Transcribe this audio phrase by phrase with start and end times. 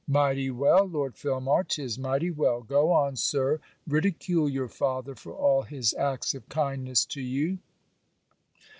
[0.07, 1.63] 'Mighty well, Lord Filmar!
[1.63, 2.61] 'Tis mighty well!
[2.61, 7.59] Go on, Sir, Ridicule your father for all his acts of kindness to you!'